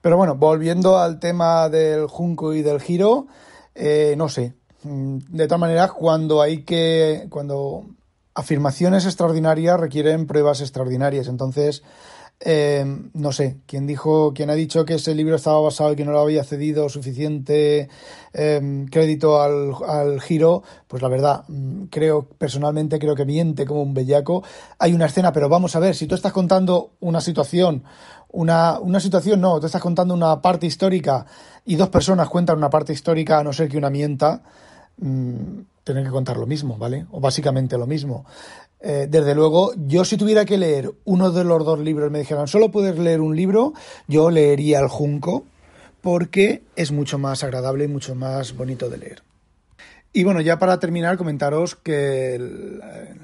Pero 0.00 0.16
bueno, 0.16 0.34
volviendo 0.34 0.98
al 0.98 1.20
tema 1.20 1.68
del 1.68 2.08
junco 2.08 2.52
y 2.52 2.62
del 2.62 2.80
giro, 2.80 3.28
eh, 3.74 4.14
no 4.18 4.28
sé. 4.28 4.54
Mm, 4.82 5.18
de 5.28 5.46
todas 5.46 5.60
maneras, 5.60 5.92
cuando 5.92 6.42
hay 6.42 6.62
que. 6.64 7.26
cuando 7.30 7.86
afirmaciones 8.34 9.06
extraordinarias 9.06 9.78
requieren 9.78 10.26
pruebas 10.26 10.60
extraordinarias. 10.60 11.28
Entonces, 11.28 11.84
eh, 12.40 12.84
no 13.14 13.32
sé, 13.32 13.58
quien 13.66 13.86
dijo, 13.86 14.34
quien 14.34 14.50
ha 14.50 14.54
dicho 14.54 14.84
que 14.84 14.94
ese 14.94 15.14
libro 15.14 15.36
estaba 15.36 15.60
basado 15.60 15.92
y 15.92 15.96
que 15.96 16.04
no 16.04 16.12
le 16.12 16.18
había 16.18 16.44
cedido 16.44 16.88
suficiente 16.88 17.88
eh, 18.32 18.86
crédito 18.90 19.40
al, 19.40 19.72
al, 19.86 20.20
giro, 20.20 20.62
pues 20.86 21.02
la 21.02 21.08
verdad, 21.08 21.44
mm, 21.48 21.84
creo, 21.84 22.26
personalmente 22.36 22.98
creo 22.98 23.14
que 23.14 23.24
miente 23.24 23.64
como 23.64 23.82
un 23.82 23.94
bellaco. 23.94 24.42
Hay 24.78 24.92
una 24.92 25.06
escena, 25.06 25.32
pero 25.32 25.48
vamos 25.48 25.74
a 25.76 25.80
ver, 25.80 25.94
si 25.94 26.06
tú 26.06 26.14
estás 26.14 26.32
contando 26.32 26.90
una 27.00 27.20
situación, 27.20 27.84
una, 28.30 28.78
una 28.80 29.00
situación 29.00 29.40
no, 29.40 29.60
tú 29.60 29.66
estás 29.66 29.80
contando 29.80 30.12
una 30.12 30.42
parte 30.42 30.66
histórica 30.66 31.24
y 31.64 31.76
dos 31.76 31.88
personas 31.88 32.28
cuentan 32.28 32.58
una 32.58 32.68
parte 32.68 32.92
histórica, 32.92 33.38
a 33.38 33.44
no 33.44 33.52
ser 33.52 33.68
que 33.68 33.78
una 33.78 33.90
mienta, 33.90 34.42
mmm, 34.98 35.60
tener 35.84 36.04
que 36.04 36.10
contar 36.10 36.36
lo 36.38 36.46
mismo, 36.46 36.76
¿vale? 36.76 37.06
O 37.12 37.20
básicamente 37.20 37.78
lo 37.78 37.86
mismo. 37.86 38.24
Eh, 38.80 39.06
desde 39.08 39.34
luego, 39.34 39.72
yo 39.86 40.04
si 40.04 40.16
tuviera 40.16 40.44
que 40.44 40.58
leer 40.58 40.92
uno 41.04 41.30
de 41.30 41.44
los 41.44 41.64
dos 41.64 41.78
libros, 41.78 42.10
me 42.10 42.18
dijeran, 42.18 42.48
solo 42.48 42.70
puedes 42.70 42.98
leer 42.98 43.20
un 43.20 43.34
libro, 43.34 43.72
yo 44.06 44.30
leería 44.30 44.80
El 44.80 44.88
Junco, 44.88 45.44
porque 46.00 46.62
es 46.76 46.92
mucho 46.92 47.18
más 47.18 47.42
agradable 47.44 47.84
y 47.84 47.88
mucho 47.88 48.14
más 48.14 48.54
bonito 48.54 48.90
de 48.90 48.98
leer. 48.98 49.22
Y 50.16 50.22
bueno, 50.22 50.40
ya 50.40 50.60
para 50.60 50.78
terminar, 50.78 51.16
comentaros 51.16 51.74
que 51.74 52.36
el, 52.36 52.80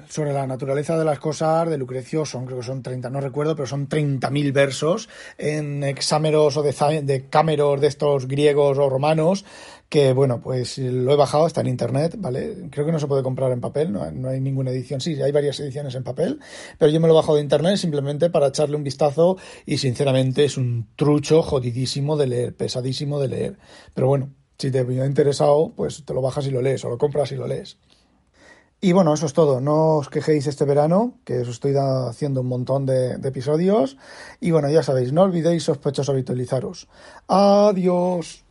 sobre 0.09 0.33
la 0.33 0.45
naturaleza 0.45 0.97
de 0.97 1.05
las 1.05 1.19
cosas 1.19 1.69
de 1.69 1.77
Lucrecio 1.77 2.25
son, 2.25 2.45
creo 2.45 2.57
que 2.57 2.65
son 2.65 2.83
30, 2.83 3.09
no 3.09 3.21
recuerdo, 3.21 3.55
pero 3.55 3.65
son 3.65 3.87
30.000 3.87 4.51
versos 4.51 5.07
en 5.37 5.85
hexámeros 5.85 6.57
o 6.57 6.63
de, 6.63 7.01
de 7.03 7.29
cámeros 7.29 7.79
de 7.79 7.87
estos 7.87 8.27
griegos 8.27 8.77
o 8.77 8.89
romanos 8.89 9.45
que 9.87 10.11
bueno, 10.11 10.41
pues 10.41 10.77
lo 10.79 11.13
he 11.13 11.15
bajado, 11.15 11.47
está 11.47 11.61
en 11.61 11.67
internet, 11.67 12.15
¿vale? 12.17 12.57
Creo 12.69 12.85
que 12.85 12.91
no 12.91 12.99
se 12.99 13.07
puede 13.07 13.23
comprar 13.23 13.53
en 13.53 13.61
papel, 13.61 13.91
no, 13.91 14.09
no, 14.11 14.29
hay 14.29 14.41
ninguna 14.41 14.71
edición, 14.71 14.99
sí, 14.99 15.21
hay 15.21 15.31
varias 15.33 15.59
ediciones 15.59 15.95
en 15.95 16.03
papel, 16.03 16.39
pero 16.77 16.91
yo 16.91 16.99
me 16.99 17.07
lo 17.07 17.13
he 17.13 17.17
bajado 17.17 17.35
de 17.35 17.43
internet 17.43 17.77
simplemente 17.77 18.29
para 18.29 18.47
echarle 18.47 18.75
un 18.75 18.83
vistazo 18.83 19.37
y 19.65 19.77
sinceramente 19.77 20.45
es 20.45 20.57
un 20.57 20.87
trucho 20.97 21.41
jodidísimo 21.41 22.17
de 22.17 22.27
leer, 22.27 22.55
pesadísimo 22.55 23.19
de 23.19 23.27
leer. 23.27 23.57
Pero 23.93 24.07
bueno, 24.07 24.31
si 24.61 24.71
te 24.71 24.79
ha 24.79 25.05
interesado, 25.05 25.73
pues 25.75 26.05
te 26.05 26.13
lo 26.13 26.21
bajas 26.21 26.45
y 26.45 26.51
lo 26.51 26.61
lees, 26.61 26.85
o 26.85 26.89
lo 26.89 26.97
compras 26.97 27.31
y 27.31 27.35
lo 27.35 27.47
lees. 27.47 27.77
Y 28.79 28.93
bueno, 28.93 29.13
eso 29.13 29.25
es 29.25 29.33
todo. 29.33 29.59
No 29.59 29.97
os 29.97 30.09
quejéis 30.09 30.47
este 30.47 30.65
verano, 30.65 31.19
que 31.23 31.39
os 31.39 31.47
estoy 31.47 31.73
haciendo 31.75 32.41
un 32.41 32.47
montón 32.47 32.85
de, 32.85 33.17
de 33.17 33.29
episodios. 33.29 33.97
Y 34.39 34.51
bueno, 34.51 34.69
ya 34.69 34.81
sabéis, 34.81 35.13
no 35.13 35.23
olvidéis 35.23 35.63
sospechosos 35.63 36.09
habitualizaros. 36.09 36.87
Adiós. 37.27 38.43